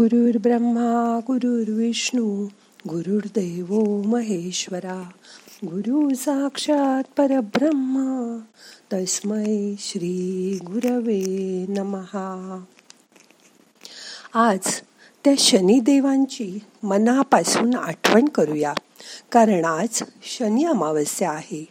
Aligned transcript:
गुरुर्ब्रह्मा 0.00 1.20
गुरुर्विष्णू 1.26 2.46
गुरुर्देव 2.88 4.02
महेश्वरा 4.02 5.08
गुरु 5.64 6.14
साक्षात 6.14 7.02
परब्रह्मा 7.16 8.40
तस्मै 8.92 9.74
श्री 9.78 10.58
गुरवे 10.62 11.20
नमहा 11.68 12.64
आज 14.34 14.80
त्या 15.24 15.34
शनिदेवांची 15.38 16.58
मनापासून 16.82 17.74
आठवण 17.74 18.24
करूया 18.24 18.74
कारण 19.32 19.64
आज 19.64 20.02
शनी 20.22 20.64
अमावस्या 20.64 21.30
आहे. 21.30 21.68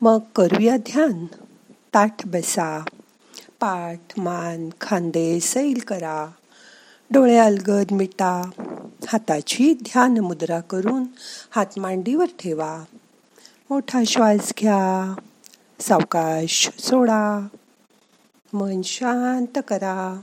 मग 0.00 0.18
करूया 0.36 0.76
ध्यान. 0.76 1.26
ताठ 1.70 2.26
बसा. 2.26 2.84
पाठ 3.60 4.00
मान 4.16 4.68
खांदे 4.80 5.40
सैल 5.40 5.78
करा. 5.78 6.26
डोळे 7.10 7.38
अलगद 7.38 7.92
मिटा 7.92 8.50
हाताची 9.08 9.74
ध्यान 9.74 10.18
मुद्रा 10.18 10.60
करून 10.60 11.04
हात 11.50 11.78
मांडीवर 11.78 12.24
ठेवा. 12.38 12.84
मोठा 13.70 14.02
श्वास 14.06 14.52
घ्या 14.60 15.14
सावकाश 15.80 16.70
सोडा 16.78 17.46
मन 18.52 18.82
शांत 18.82 19.58
करा. 19.68 20.20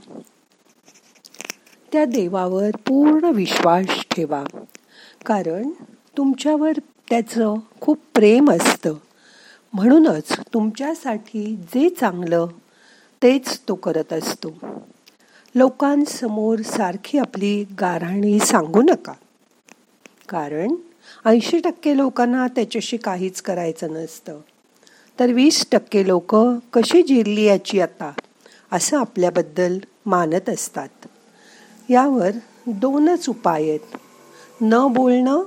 त्या 1.92 2.04
देवावर 2.04 2.70
पूर्ण 2.76 3.24
विश्वास 3.24 3.86
ठेवा 4.10 4.44
कारण 5.26 5.70
तुमच्यावर 6.16 6.72
त्याचं 7.10 7.54
खूप 7.80 7.98
प्रेम 8.14 8.50
असतं. 8.50 8.94
म्हणूनच 9.72 10.40
तुमच्यासाठी 10.54 11.56
जे 11.56 11.88
चांगलं 11.88 12.46
तेच 13.22 13.60
तो 13.68 13.74
करत 13.74 14.12
असतो. 14.12 14.48
लोकांसमोर 15.54 16.58
सारखी 16.58 17.18
आपली 17.18 17.64
गाऱ्हाणी 17.80 18.38
सांगू 18.38 18.82
नका. 18.82 19.12
कारण 20.28 20.74
ऐंशी 21.24 21.58
टक्के 21.58 21.96
लोकांना 21.96 22.46
त्याच्याशी 22.46 22.96
काहीच 22.96 23.42
करायचं 23.42 23.92
नसतं. 23.92 24.40
तर 25.20 25.32
वीस 25.32 25.66
टक्के 25.72 26.06
लोक 26.06 26.36
कशी 26.72 27.02
जिरली 27.02 27.42
याची 27.42 27.80
आता 27.80 28.12
असं 28.72 28.98
आपल्याबद्दल 28.98 29.78
मानत 30.06 30.48
असतात. 30.48 30.88
यावर 31.90 32.30
दोनच 32.66 33.28
उपाय 33.28 33.62
आहेत. 33.62 33.96
न 34.60 34.86
बोलणं 34.90 35.42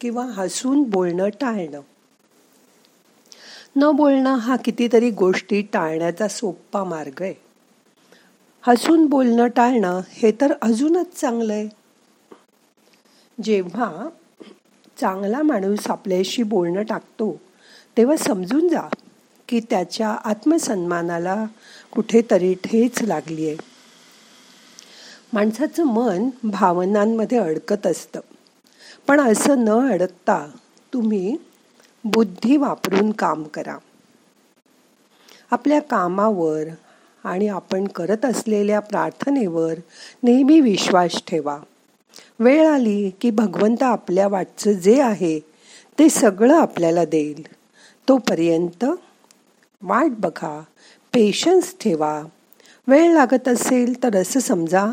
किंवा 0.00 0.24
हसून 0.24 0.82
बोलणं 0.82 1.28
टाळणं. 1.28 1.80
न 3.76 3.90
बोलणं 3.92 4.34
हा 4.34 4.56
कितीतरी 4.56 5.10
गोष्टी 5.10 5.62
टाळण्याचा 5.62 6.28
सोपा 6.28 6.84
मार्ग 6.84 7.22
आहे. 7.22 7.45
हसून 8.66 9.06
बोलणं 9.06 9.46
टाळणं 9.46 10.00
हे 10.08 10.32
तर 10.40 10.52
अजूनच 10.62 11.20
चांगलं 11.20 11.52
आहे 11.52 11.68
जेव्हा 13.42 14.08
चांगला 15.00 15.42
माणूस 15.42 15.86
आपल्याशी 15.86 16.42
बोलणं 16.42 16.82
टाकतो 16.82 17.40
तेव्हा 17.96 18.16
समजून 18.16 18.68
जा 18.68 18.80
की 19.48 19.60
त्याच्या 19.60 20.10
आत्मसन्मानाला 20.10 21.46
कुठेतरी 21.92 22.54
ठेच 22.54 23.02
लागली 23.02 23.48
आहे 23.48 23.56
माणसाचं 25.32 25.84
मन 25.84 26.28
भावनांमध्ये 26.44 27.38
अडकत 27.38 27.86
असतं. 27.86 28.20
पण 29.06 29.20
असं 29.20 29.64
न 29.64 29.92
अडकता 29.92 30.50
तुम्ही 30.92 31.36
बुद्धी 32.04 32.56
वापरून 32.56 33.10
काम 33.10 33.42
करा. 33.42 33.78
आपल्या 35.50 35.80
कामावर 35.80 36.62
आणि 37.26 37.48
आपण 37.48 37.86
करत 37.86 38.24
असलेल्या 38.24 38.80
प्रार्थनेवर 38.80 39.74
नेहमी 40.22 40.60
विश्वास 40.60 41.22
ठेवा. 41.26 41.58
वेळ 42.40 42.68
आली 42.68 43.10
की 43.20 43.30
भगवंत 43.30 43.82
आपल्या 43.82 44.28
वाटचं 44.28 44.72
जे 44.72 45.00
आहे 45.00 45.40
ते 45.98 46.08
सगळं 46.08 46.60
आपल्याला 46.60 47.04
देईल. 47.04 47.42
तोपर्यंत 48.08 48.84
वाट 49.82 50.10
बघा 50.18 50.62
पेशन्स 51.14 51.74
ठेवा. 51.80 52.22
वेळ 52.88 53.12
लागत 53.12 53.48
असेल 53.48 54.02
तर 54.02 54.16
असं 54.16 54.40
समजा 54.40 54.86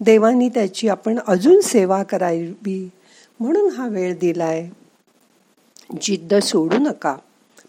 देवानी 0.00 0.48
त्याची 0.48 0.88
आपण 0.88 1.18
अजून 1.26 1.60
सेवा 1.60 2.02
करावी 2.02 2.90
म्हणून 3.40 3.70
हा 3.70 3.88
वेळ 3.88 4.18
दिलाय. 4.18 4.68
जिद्द 6.00 6.34
सोडू 6.34 6.78
नका. 6.78 7.16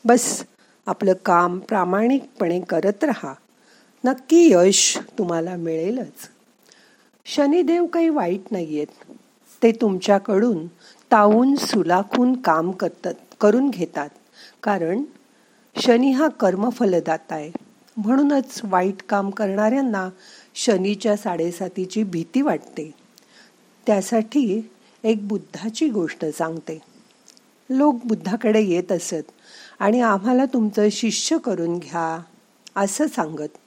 बस 0.05 0.43
आपलं 0.85 1.13
काम 1.25 1.59
प्रामाणिकपणे 1.59 2.61
करत 2.61 3.03
राहा. 3.03 3.33
नक्की 4.05 4.53
यश 4.53 4.97
तुम्हाला 5.17 5.55
मिळेलच. 5.55 6.29
शनिदेव 7.25 7.85
काही 7.85 8.09
वाईट 8.09 8.41
नाही 8.51 8.77
आहेत 8.77 9.15
ते 9.63 9.71
तुमच्याकडून 9.71 10.67
तावून 11.11 11.55
सुलाखून 11.55 12.33
काम 12.41 12.71
करतात 12.71 13.13
करून 13.41 13.69
घेतात. 13.69 14.09
कारण 14.63 15.03
शनी 15.75 16.11
हा 16.11 16.27
कर्मफलदाता 16.27 17.35
आहे. 17.35 17.51
म्हणूनच 17.97 18.61
वाईट 18.63 19.01
काम 19.09 19.29
करणाऱ्यांना 19.29 20.09
शनीच्या 20.55 21.17
साडेसातीची 21.17 22.03
भीती 22.03 22.41
वाटते. 22.41 22.91
त्यासाठी 23.87 24.69
एक 25.03 25.27
बुद्धाची 25.27 25.89
गोष्ट 25.89 26.25
सांगते. 26.25 26.79
लोक 27.69 27.95
बुद्धाकडे 28.05 28.61
येत 28.61 28.91
असत 28.91 29.31
आणि 29.79 30.01
आम्हाला 30.01 30.45
तुमचं 30.45 30.87
शिष्य 30.91 31.37
करून 31.37 31.77
घ्या 31.77 32.21
असं 32.75 33.07
सांगत 33.07 33.57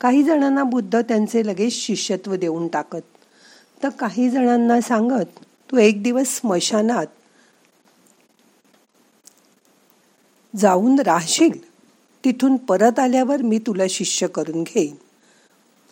काही 0.00 0.22
जणांना 0.22 0.62
बुद्ध 0.62 1.00
त्यांचे 1.00 1.46
लगेच 1.46 1.72
शिष्यत्व 1.72 2.34
देऊन 2.34 2.68
टाकत. 2.68 3.00
तर 3.82 3.88
काही 3.88 4.30
जणांना 4.30 4.80
सांगत 4.80 5.38
तू 5.70 5.76
एक 5.76 6.02
दिवस 6.02 6.26
स्मशानात 6.26 7.06
जाऊन 10.56 10.98
राहशील. 11.00 11.70
तिथून 12.24 12.56
परत 12.56 12.98
आल्यावर 12.98 13.42
मी 13.42 13.58
तुला 13.58 13.82
शिष्य 13.90 14.26
करून 14.26 14.62
घेईन. 14.62 14.94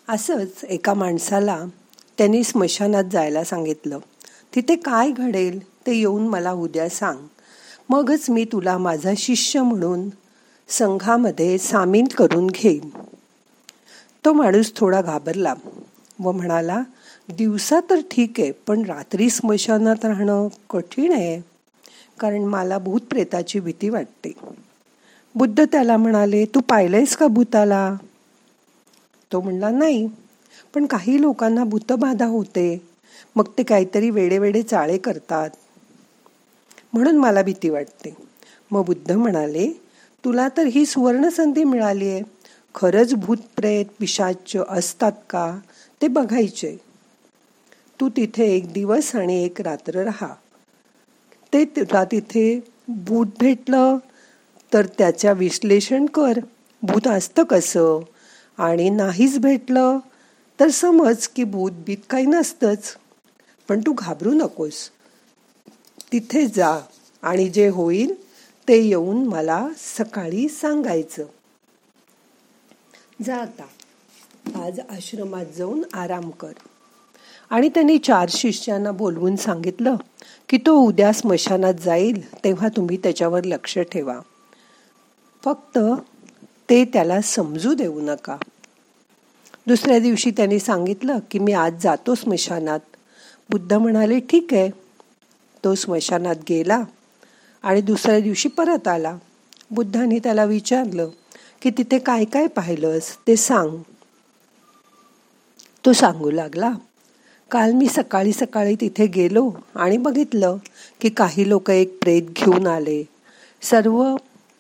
असंच 0.08 0.64
एका 0.64 0.94
माणसाला 0.94 1.64
त्यांनी 2.18 2.44
स्मशानात 2.44 3.04
जायला 3.12 3.44
सांगितलं. 3.44 3.98
तिथे 4.54 4.76
काय 4.76 5.10
घडेल 5.10 5.86
ते 5.86 5.94
येऊन 5.94 6.28
मला 6.28 6.52
उद्या 6.52 6.88
सांग. 6.88 7.18
मगच 7.88 8.30
मी 8.30 8.44
तुला 8.44 8.78
माझा 8.78 9.12
शिष्य 9.16 9.62
म्हणून 9.62 10.08
संघामध्ये 10.68 11.58
सामील 11.58 12.04
करून 12.16 12.46
घेईन. 12.46 12.90
तो 14.24 14.32
माणूस 14.32 14.72
थोडा 14.76 15.00
घाबरला 15.02 15.54
व 16.20 16.32
म्हणाला 16.32 16.82
दिवसा 17.28 17.78
तर 17.90 18.00
ठीक 18.10 18.40
आहे 18.40 18.50
पण 18.66 18.84
रात्री 18.84 19.28
स्मशानात 19.30 20.04
राहणं 20.04 20.48
कठीण 20.70 21.12
आहे 21.12 21.40
कारण 22.20 22.44
मला 22.44 22.78
भूतप्रेताची 22.78 23.60
भीती 23.60 23.88
वाटते. 23.88 24.32
बुद्ध 25.34 25.64
त्याला 25.64 25.96
म्हणाले 25.96 26.44
तू 26.44 26.60
पाहिलंयस 26.68 27.16
का 27.16 27.26
भूताला? 27.26 27.94
तो 29.32 29.40
म्हणला 29.40 29.70
नाही 29.70 30.06
पण 30.74 30.86
काही 30.86 31.20
लोकांना 31.20 31.64
भूतबाधा 31.64 32.26
होते 32.26 32.82
मग 33.36 33.48
ते 33.58 33.62
काहीतरी 33.62 34.10
वेडेवेडे 34.10 34.62
चाळे 34.62 34.96
करतात 34.98 35.50
म्हणून 36.92 37.16
मला 37.16 37.42
भीती 37.42 37.68
वाटते. 37.70 38.14
मग 38.70 38.84
बुद्ध 38.84 39.12
म्हणाले 39.12 39.68
तुला 40.24 40.48
तर 40.56 40.66
ही 40.66 40.84
सुवर्ण 40.86 41.28
संधी 41.28 41.64
मिळाली 41.64 42.08
आहे 42.08 42.22
खरंच 42.74 43.14
भूतप्रेत 43.14 43.86
पिशाच 43.98 44.56
असतात 44.68 45.12
का? 45.30 45.58
ते 46.02 46.08
बघायचे. 46.08 46.76
तू 48.00 48.08
तिथे 48.08 48.44
एक 48.44 48.72
दिवस 48.72 49.16
आणि 49.16 49.44
एक 49.44 49.60
रात्र 49.60 49.94
राहा. 49.94 50.34
ते 51.52 51.64
तुला 51.64 52.04
तिथे 52.04 52.60
भूत 52.88 53.26
भेटलं 53.40 53.96
तर 54.72 54.86
त्याच्या 54.86 55.32
विश्लेषण 55.32 56.06
कर. 56.06 56.32
भूत 56.82 57.06
असतं 57.08 57.42
कसं? 57.42 58.00
आणि 58.58 58.90
नाहीच 58.90 59.38
भेटलं 59.38 59.98
तर 60.60 60.68
समज 60.68 61.28
की 61.28 61.44
भूत 61.44 61.72
बीत 61.72 61.96
काही 62.10 62.26
नसतंच. 62.26 62.96
पण 63.68 63.80
तू 63.80 63.92
घाबरू 63.98 64.30
नकोस. 64.30 64.90
तिथे 66.12 66.46
जा 66.46 66.80
आणि 67.22 67.48
जे 67.48 67.68
होईल 67.68 68.14
ते 68.68 68.82
येऊन 68.82 69.26
मला 69.26 69.68
सकाळी 69.98 70.48
सांगायचं. 70.48 71.24
जा 73.24 73.36
आता. 73.36 73.64
आज 74.64 74.80
आश्रमात 74.80 75.46
जाऊन 75.56 75.82
आराम 75.94 76.30
कर. 76.30 76.52
आणि 77.50 77.68
त्यांनी 77.68 77.98
चार 77.98 78.28
शिष्यांना 78.28 78.90
बोलवून 78.90 79.36
सांगितलं 79.36 79.96
की 80.48 80.56
तो 80.56 80.74
उद्या 80.74 81.12
स्मशानात 81.12 81.74
जाईल 81.74 82.44
तेव्हा 82.44 82.68
तुम्ही 82.68 82.96
त्याच्यावर 82.96 83.44
लक्ष 83.44 83.78
ठेवा. 83.78 84.20
फक्त 85.44 85.78
ते 86.70 86.84
त्याला 86.84 87.20
समजू 87.20 87.74
देऊ 87.74 88.00
नका. 88.00 88.36
दुसऱ्या 89.66 89.98
दिवशी 89.98 90.30
त्यांनी 90.30 90.58
सांगितलं 90.58 91.18
की 91.30 91.38
मी 91.38 91.52
आज 91.52 91.74
जातो 91.82 92.14
स्मशानात. 92.14 92.80
बुद्ध 93.50 93.72
म्हणाले 93.72 94.20
ठीक 94.20 94.54
आहे. 94.54 94.70
तो 95.64 95.74
स्मशानात 95.74 96.36
गेला 96.48 96.82
आणि 97.62 97.80
दुसऱ्या 97.80 98.20
दिवशी 98.20 98.48
परत 98.48 98.88
आला. 98.88 99.16
बुद्धाने 99.70 100.18
त्याला 100.18 100.44
विचारलं 100.44 101.08
की 101.62 101.70
तिथे 101.70 101.98
काय 101.98 102.24
काय 102.24 102.46
पाहिलंस 102.46 103.16
ते 103.26 103.36
सांग. 103.36 103.76
तो 105.86 105.92
सांगू 105.92 106.30
लागला 106.30 106.72
काल 107.50 107.72
मी 107.72 107.86
सकाळी 107.86 108.32
सकाळी 108.32 108.74
तिथे 108.74 109.06
गेलो 109.06 109.50
आणि 109.74 109.96
बघितलं 109.96 110.56
की 111.00 111.08
काही 111.08 111.48
लोक 111.48 111.70
एक 111.70 111.98
प्रेत 112.00 112.22
घेऊन 112.22 112.66
आले. 112.66 113.04
सर्व 113.62 114.16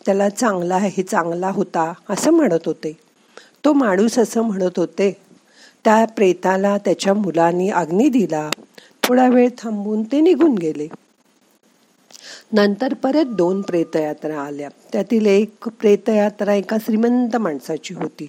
त्याला 0.06 0.28
चांगला 0.28 0.74
आहे 0.74 1.02
चांगला 1.02 1.50
होता 1.50 1.92
असं 2.10 2.30
म्हणत 2.30 2.66
होते. 2.66 2.96
तो 3.64 3.72
माणूस 3.72 4.18
असं 4.18 4.42
म्हणत 4.42 4.78
होते. 4.78 5.16
त्या 5.84 6.04
प्रेताला 6.04 6.78
त्याच्या 6.78 7.14
मुलांनी 7.14 7.70
अग्नी 7.70 8.08
दिला. 8.08 8.50
थोडा 9.02 9.28
वेळ 9.28 9.48
थांबून 9.58 10.02
ते 10.02 10.20
निघून 10.20 10.54
गेले. 10.54 10.88
नंतर 12.52 12.94
परत 12.94 13.24
दोन 13.24 13.62
प्रेतयात्रा 13.62 14.40
आल्या. 14.40 14.68
त्यातील 14.92 15.26
एक 15.26 15.68
प्रेतयात्रा 15.68 16.54
एका 16.54 16.76
श्रीमंत 16.84 17.36
माणसाची 17.36 17.94
होती. 17.94 18.26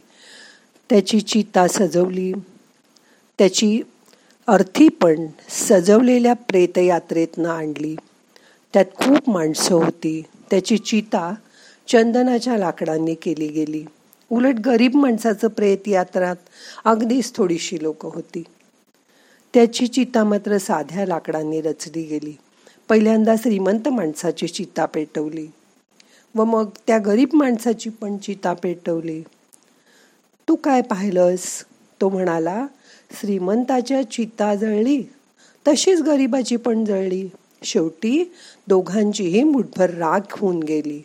त्याची 0.90 1.22
चिता 1.22 1.68
सजवली. 1.68 2.32
त्याची 3.38 3.82
अर्थी 4.48 4.88
पण 4.88 5.28
सजवलेल्या 5.50 6.34
प्रेतयात्रेतनं 6.34 7.50
आणली. 7.50 7.96
त्यात 8.74 8.86
खूप 8.96 9.30
माणसं 9.30 9.76
होती. 9.76 10.24
त्याची 10.52 10.78
चिता 10.78 11.34
चंदनाच्या 11.88 12.58
लाकडांनी 12.58 13.16
केली 13.16 13.48
गेली. 13.48 13.86
उलट 14.32 14.56
गरीब 14.66 14.96
माणसाचं 14.96 15.48
प्रेत 15.48 15.88
यात्रात 15.88 16.36
अगदीच 16.86 17.36
थोडीशी 17.36 17.78
लोक 17.82 18.16
होती. 18.16 18.44
त्याची 19.54 19.88
चिता 19.88 20.24
मात्र 20.24 20.58
साध्या 20.58 21.08
लाकडांनी 21.08 21.62
रचली 21.62 22.04
गेली. 22.04 22.38
पहिल्यांदा 22.90 23.36
श्रीमंत 23.36 23.90
माणसाची 23.90 24.48
चिता 24.48 24.86
पेटवली 24.86 25.48
व 26.36 26.44
मग 26.44 26.68
त्या 26.88 26.98
गरीब 26.98 27.30
माणसाची 27.34 27.90
पण 27.90 28.18
चिता 28.18 28.54
पेटवली. 28.54 29.22
तू 30.48 30.56
काय 30.56 30.82
पाहिलंस? 30.82 31.66
तो 32.02 32.10
म्हणाला. 32.10 32.68
श्रीमंताच्या 33.12 34.12
चिता 34.12 34.56
जळली 34.56 35.04
तशीच 35.68 36.02
गरीबाची 36.02 36.56
पण 36.56 36.86
जळली. 36.86 37.30
शेवटी 37.64 38.34
दोघांचीही 38.68 39.44
मुठभर 39.44 39.90
राख 39.90 40.40
होऊन 40.40 40.64
गेली. 40.64 41.04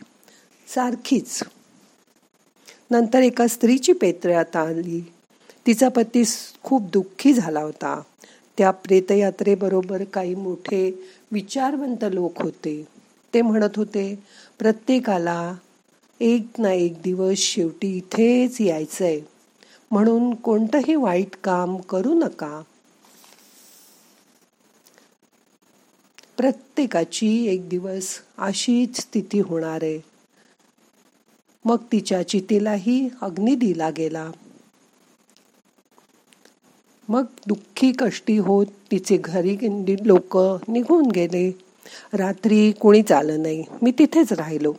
सारखीच. 0.75 1.43
नंतर 2.91 3.19
एका 3.19 3.47
स्त्रीची 3.47 3.93
पेत्र्यात 3.93 4.57
आली. 4.57 5.13
तिचा 5.67 5.89
पती 5.89 6.23
खूप 6.63 6.83
दुःखी 6.83 7.33
झाला 7.33 7.61
होता. 7.61 8.01
त्या 8.59 8.71
प्रेतयात्रेबरोबर 8.71 10.05
काही 10.05 10.35
मोठे 10.35 11.11
विचारवंत 11.35 12.05
लोक 12.13 12.43
होते. 12.43 12.75
ते 13.35 13.43
म्हणत 13.43 13.77
होते 13.77 14.05
प्रत्येकाला 14.59 15.55
एक 16.21 16.61
ना 16.61 16.73
एक 16.73 17.01
दिवस 17.03 17.39
शेवटी 17.39 17.97
इथेच 17.97 18.61
यायचंय. 18.61 19.21
म्हणून 19.91 20.35
कोणतंही 20.35 20.95
वाईट 20.95 21.37
काम 21.45 21.77
करू 21.77 22.15
नका. 22.15 22.63
प्रत्येकाची 26.37 27.29
एक 27.47 27.69
दिवस 27.69 28.09
अशीच 28.39 29.01
स्थिती 29.01 29.41
होणार 29.41 29.83
आहे. 29.83 29.99
मग 31.65 31.77
तिच्या 31.93 32.29
चितेलाही 32.29 33.09
अग्नी 33.21 33.55
दिला 33.55 33.91
गेला. 33.91 34.31
मग 37.09 37.25
दुःखी 37.47 37.93
कष्टी 37.93 38.37
होत 38.37 38.67
तिचे 38.91 39.17
घरी 39.17 39.97
लोक 40.05 40.37
निघून 40.69 41.07
गेले. 41.07 41.59
रात्री 42.13 42.73
कोणीच 42.73 43.13
आलं 43.13 43.43
नाही. 43.43 43.65
मी 43.83 43.93
तिथेच 43.99 44.33
राहिलो. 44.33 44.75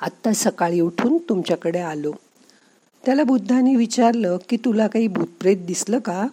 आत्ता 0.00 0.32
सकाळी 0.32 0.80
उठून 0.80 1.18
तुमच्याकडे 1.18 1.78
आलो. 1.78 2.12
त्याला 3.06 3.24
बुद्धाने 3.24 3.76
विचारलं 3.76 4.36
की 4.48 4.56
तुला 4.56 4.86
काही 4.86 5.06
भूतप्रेत 5.06 5.56
दिसलं 5.56 5.98
का? 5.98 6.26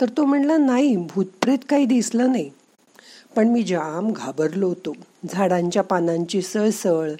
तर 0.00 0.08
तो 0.08 0.24
म्हणला 0.24 0.56
नाही 0.56 0.96
भूतप्रेत 0.96 1.58
काही 1.68 1.84
दिसलं 1.84 2.32
नाही. 2.32 2.50
पण 3.36 3.48
मी 3.48 3.62
जाम 3.62 4.12
घाबरलो 4.12 4.68
होतो. 4.68 4.92
झाडांच्या 5.32 5.82
पानांची 5.82 6.42
सळसळ 6.42 7.10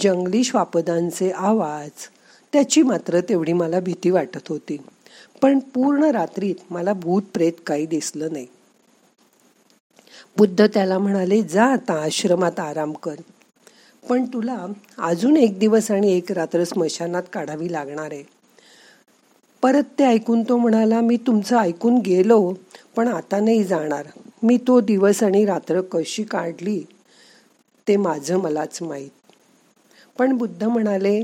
जंगली 0.00 0.44
श्वापदांचे 0.44 1.30
आवाज 1.30 1.90
त्याची 2.52 2.82
मात्र 2.82 3.20
तेवढी 3.20 3.52
मला 3.52 3.80
भीती 3.80 4.10
वाटत 4.10 4.48
होती. 4.48 4.76
पण 5.42 5.58
पूर्ण 5.74 6.10
रात्रीत 6.12 6.72
मला 6.72 6.92
भूत 6.96 7.22
प्रेत 7.34 7.52
काही 7.66 7.86
दिसलं 7.86 8.32
नाही. 8.32 8.46
बुद्ध 10.36 10.66
त्याला 10.66 10.98
म्हणाले 10.98 11.40
जा 11.44 11.64
आता 11.64 11.94
आश्रमात 12.02 12.60
आराम 12.60 12.92
कर. 13.02 13.14
पण 14.04 14.24
तुला 14.26 14.56
अजून 15.00 15.36
एक 15.36 15.58
दिवस 15.58 15.90
आणि 15.90 16.12
एक 16.12 16.32
रात्र 16.32 16.64
स्मशानात 16.64 17.22
काढावी 17.32 17.72
लागणार 17.72 18.12
आहे. 18.12 18.22
परत 19.62 19.84
ते 19.98 20.04
ऐकून 20.04 20.42
तो 20.42 20.56
म्हणाला 20.56 21.00
मी 21.00 21.16
तुमचं 21.16 21.56
ऐकून 21.58 21.98
गेलो 21.98 22.40
पण 22.96 23.08
आता 23.08 23.40
नाही 23.40 23.64
जाणार. 23.64 24.06
मी 24.42 24.56
तो 24.66 24.80
दिवस 24.82 25.22
आणि 25.22 25.44
रात्र 25.46 25.80
कशी 25.92 26.22
काढली 26.24 26.80
ते 27.86 27.96
माझं 27.96 28.38
मलाच 28.38 28.78
माहीत. 28.82 29.10
पण 30.18 30.36
बुद्ध 30.36 30.62
म्हणाले 30.64 31.22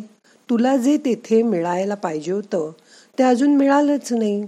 तुला 0.49 0.77
जे 0.77 0.97
तेथे 0.97 1.43
मिळायला 1.43 1.95
पाहिजे 1.95 2.33
होतं 2.33 2.71
ते 3.19 3.23
अजून 3.23 3.57
मिळालंच 3.57 4.13
नाही. 4.13 4.45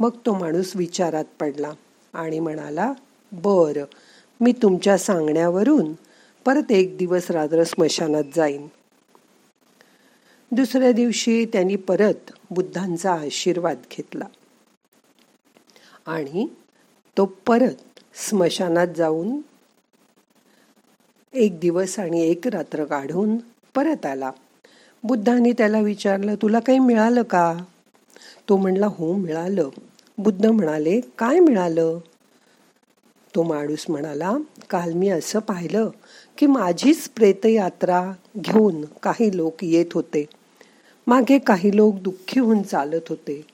मग 0.00 0.10
तो 0.26 0.34
माणूस 0.34 0.76
विचारात 0.76 1.24
पडला 1.40 1.72
आणि 2.12 2.40
म्हणाला 2.40 2.92
बर 3.32 3.84
मी 4.40 4.52
तुमच्या 4.52 4.98
सांगण्यावरून 4.98 5.92
परत 6.44 6.72
एक 6.72 6.98
दिवस 6.98 7.30
रात्र 7.30 7.64
स्मशानात 7.64 8.24
जाईन. 8.36 8.66
दुसऱ्या 10.52 10.92
दिवशी 10.92 11.44
त्यांनी 11.44 11.76
परत 11.76 12.32
बुद्धांचा 12.50 13.12
आशीर्वाद 13.12 13.76
घेतला. 13.90 14.24
आणि 16.06 16.46
तो 17.16 17.24
परत 17.24 18.00
स्मशानात 18.14 18.88
जाऊन 18.96 19.40
एक 21.32 21.60
दिवस 21.60 21.98
आणि 21.98 22.22
एक 22.22 22.46
रात्र 22.46 22.84
काढून 22.84 23.36
परत 23.74 24.06
आला. 24.06 24.30
बुद्धाने 25.04 25.52
त्याला 25.52 25.80
विचारलं 25.80 26.34
तुला 26.34 26.60
काही 26.60 26.78
मिळालं 26.78 27.22
का? 27.22 27.56
तो 28.48 28.56
म्हणला 28.56 28.86
हो 28.86 29.12
मिळालं. 29.12 29.68
बुद्ध 30.18 30.46
म्हणाले 30.46 31.00
काय 31.00 31.38
मिळालं? 31.38 31.98
तो 33.34 33.42
माणूस 33.42 33.86
म्हणाला 33.88 34.36
काल 34.70 34.92
मी 34.92 35.08
असं 35.08 35.38
पाहिलं 35.38 35.90
की 36.38 36.46
माझीच 36.46 37.08
प्रेतयात्रा 37.08 38.12
घेऊन 38.36 38.84
काही 39.02 39.36
लोक 39.36 39.64
येत 39.64 39.86
होते. 39.94 40.24
मागे 41.06 41.38
काही 41.38 41.76
लोक 41.76 41.94
दुःखी 41.94 42.40
होऊन 42.40 42.62
चालत 42.62 43.08
होते. 43.08 43.44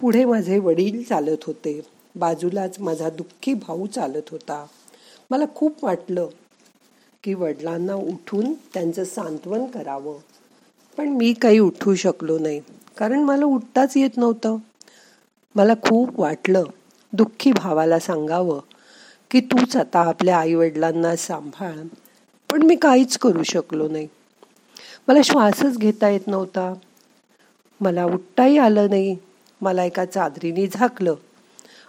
पुढे 0.00 0.24
माझे 0.24 0.58
वडील 0.58 1.02
चालत 1.02 1.44
होते. 1.46 1.80
बाजूलाच 2.14 2.80
माझा 2.80 3.10
दुःखी 3.10 3.54
भाऊ 3.54 3.86
चालत 3.86 4.30
होता. 4.30 4.66
मला 5.30 5.44
खूप 5.54 5.84
वाटलं 5.84 6.28
की 7.22 7.34
वडिलांना 7.34 7.94
उठून 7.94 8.52
त्यांचं 8.52 9.04
सांत्वन 9.04 9.66
करावं. 9.66 10.18
पण 10.96 11.08
मी 11.08 11.32
काही 11.32 11.58
उठू 11.58 11.94
शकलो 11.94 12.38
नाही. 12.38 12.60
कारण 12.96 13.18
मला 13.18 13.44
उठताच 13.44 13.96
येत 13.96 14.10
नव्हतं. 14.16 14.56
मला 15.54 15.74
खूप 15.74 16.20
वाटलं 16.20 16.64
दुःखी 17.12 17.52
भावाला 17.52 17.98
सांगावं 17.98 18.60
की 19.30 19.40
तूच 19.40 19.76
आता 19.76 20.00
आपल्या 20.00 20.38
आई 20.38 20.54
वडिलांना 20.54 21.16
सांभाळ. 21.16 21.72
पण 22.52 22.62
मी 22.62 22.76
काहीच 22.76 23.18
करू 23.18 23.42
शकलो 23.42 23.88
नाही. 23.88 24.08
मला 25.08 25.18
श्वासच 25.24 25.78
घेता 25.78 26.08
येत 26.08 26.26
नव्हता. 26.26 26.74
मला 27.80 28.04
उठताही 28.04 28.58
आलं 28.58 28.90
नाही. 28.90 29.16
मला 29.60 29.84
एका 29.84 30.04
चादरीने 30.04 30.66
झाकलं 30.66 31.14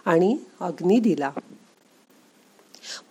आणि 0.04 0.36
अग्नी 0.60 1.00
दिला. 1.00 1.30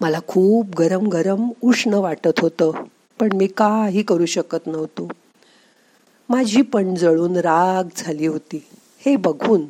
मला 0.02 0.20
खूप 0.28 0.68
गरम 0.80 1.08
गरम 1.08 1.50
उष्ण 1.62 1.94
वाटत 1.94 2.40
होतं 2.40 2.72
पण 3.20 3.30
मी 3.34 3.48
काही 3.48 4.04
करू 4.04 4.26
शकत 4.26 4.68
नव्हतो. 4.68 5.08
माझी 6.30 6.62
पण 6.62 6.96
जळून 6.96 7.36
राग 7.38 7.84
झाली 7.98 8.28
होती. 8.28 8.66
हे 9.06 9.16
बघून 9.16 9.66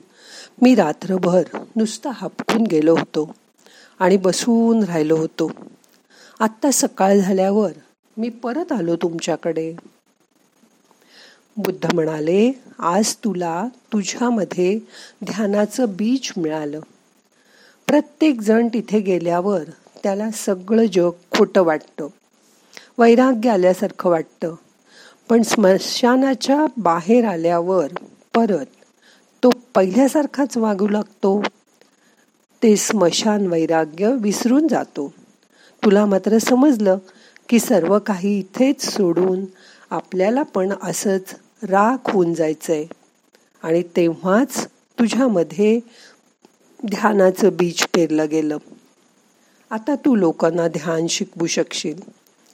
मी 0.62 0.76
रात्रभर 0.76 1.44
नुसतं 1.76 2.10
हापकून 2.10 2.64
गेलो 2.64 2.92
होतो 2.92 3.36
आणि 4.00 4.18
बसून 4.18 4.84
राहिलो 4.84 5.16
होतो. 5.16 5.52
आत्ता 6.40 6.72
सकाळ 6.72 7.18
झाल्यावर 7.18 7.72
मी 8.18 8.30
परत 8.30 8.72
आलो 8.72 8.96
तुमच्याकडे. 8.96 9.74
बुद्ध 11.58 11.94
म्हणाले 11.94 12.52
आज 12.80 13.16
तुला 13.16 13.68
तुझ्यामध्ये 13.94 14.80
ध्यानाचं 15.26 15.86
बीज 15.90 16.32
मिळालं. 16.38 16.80
प्रत्येक 17.88 18.42
जण 18.42 18.68
तिथे 18.68 19.00
गेल्यावर 19.00 19.64
त्याला 20.04 20.32
सगळं 20.32 20.86
जग 20.86 21.10
खोटं 21.32 21.64
वाटतं. 21.64 22.08
वैराग्य 22.98 23.50
आल्यासारखं 23.50 24.10
वाटतं. 24.10 24.56
पण 25.30 25.42
स्मशानाच्या 25.42 26.66
बाहेर 26.78 27.26
आल्यावर 27.26 27.88
परत 28.34 28.66
तो 29.44 29.50
पहिल्यासारखाच 29.76 30.58
वागू 30.58 30.88
लागतो. 30.88 31.44
ते 32.64 32.76
स्मशान 32.76 33.48
वैराग्य 33.48 34.16
विसरून 34.20 34.68
जातो. 34.68 35.14
तुला 35.84 36.06
मात्र 36.06 36.38
समजलं 36.38 36.98
की 37.50 37.60
सर्व 37.60 38.00
काही 38.00 38.40
इथेच 38.40 38.82
सोडून 38.82 39.46
आपल्याला 39.90 40.44
पण 40.44 40.74
असंच 40.84 41.36
राख 41.64 42.10
होऊन 42.10 42.34
जायचंय. 42.34 42.86
आणि 43.64 43.84
तेव्हाच 43.96 44.68
तुझ्यामध्ये 44.68 45.80
ध्यानाचं 46.86 47.50
बीज 47.54 47.86
पेरलं 47.96 48.26
गेलं. 48.32 48.58
आता 49.72 49.96
तू 49.96 50.16
लोकांना 50.16 50.68
ध्यान 50.68 51.08
शिकवू 51.08 51.48
शकशील. 51.48 52.02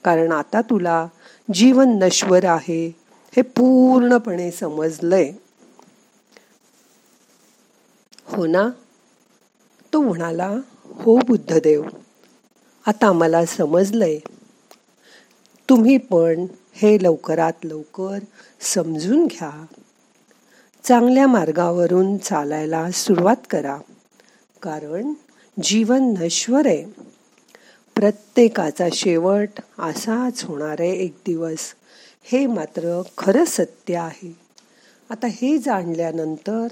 कारण 0.04 0.32
आता 0.32 0.60
तुला 0.60 1.06
जीवन 1.54 1.98
नश्वर 2.02 2.44
आहे 2.44 2.96
हे 3.36 3.42
पूर्णपणे 3.42 4.50
समजलंय. 4.50 5.32
हो 8.24 8.46
ना? 8.46 8.70
तो 9.92 10.00
म्हणाला 10.00 10.56
हो 10.84 11.16
बुद्धदेव 11.16 11.82
आता 12.86 13.12
मला 13.12 13.44
समजलंय. 13.44 14.18
तुम्ही 15.68 15.96
पण 15.96 16.46
हे 16.74 17.02
लवकरात 17.02 17.52
लवकर 17.64 18.18
समजून 18.60 19.26
घ्या. 19.26 19.66
चांगल्या 20.84 21.26
मार्गावरून 21.26 22.18
चालायला 22.18 22.90
सुरुवात 22.90 23.36
करा 23.50 23.78
कारण 24.62 25.12
जीवन 25.62 26.14
नश्वर 26.20 26.66
आहे. 26.66 27.11
प्रत्येकाचा 27.94 28.88
शेवट 28.92 29.48
असाच 29.78 30.44
होणार 30.44 30.76
आहे 30.78 30.92
एक 30.92 31.14
दिवस. 31.26 31.74
हे 32.22 32.46
मात्र 32.46 33.02
खरं 33.18 33.44
सत्य 33.44 33.96
आहे. 33.96 34.36
आता 35.10 35.26
हे 35.26 35.58
जाणल्यानंतर 35.58 36.66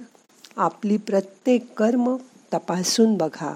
आपली 0.56 0.96
प्रत्येक 0.96 1.74
कर्म 1.76 2.16
तपासून 2.54 3.16
बघा. 3.16 3.54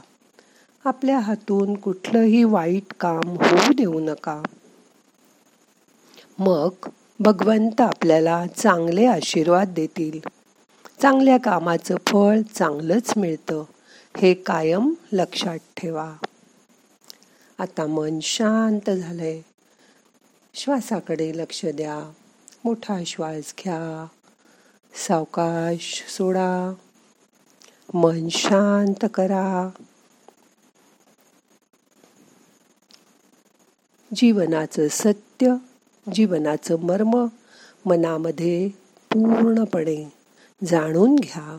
आपल्या 0.84 1.18
हातून 1.18 1.74
कुठलंही 1.74 2.44
वाईट 2.44 2.94
काम 3.00 3.28
होऊ 3.28 3.72
देऊ 3.72 4.00
नका. 4.00 4.42
मग 6.38 6.68
भगवंत 7.20 7.80
आपल्याला 7.80 8.46
चांगले 8.56 9.06
आशीर्वाद 9.06 9.68
देतील. 9.68 10.20
चांगल्या 11.02 11.36
कामाचं 11.36 11.96
फळ 12.06 12.40
चांगलंच 12.54 13.12
मिळतं. 13.16 13.64
हे 14.16 14.34
कायम 14.34 14.94
लक्षात 15.12 15.58
ठेवा. 15.76 16.14
आता 17.58 17.86
मन 17.86 18.20
शांत 18.20 18.90
झालंय. 18.90 19.40
श्वासाकडे 20.54 21.32
लक्ष 21.34 21.66
द्या. 21.66 22.12
मोठा 22.64 23.04
श्वास 23.06 23.54
घ्या. 23.64 24.06
सावकाश 24.94 26.04
सोडा. 26.08 26.74
मन 27.94 28.28
शांत 28.28 29.06
करा. 29.14 29.70
जीवनाचं 34.14 34.88
सत्य 34.90 35.54
जीवनाचं 36.14 36.78
मर्म 36.78 37.26
मनामध्ये 37.86 38.68
पूर्णपणे 39.12 40.12
जाणून 40.64 41.16
घ्या. 41.16 41.58